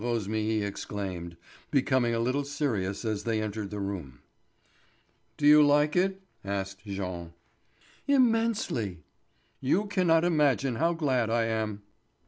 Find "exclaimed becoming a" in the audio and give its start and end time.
0.63-2.19